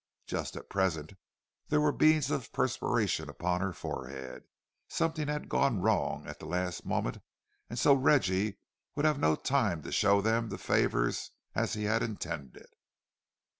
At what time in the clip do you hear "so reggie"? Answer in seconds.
7.77-8.57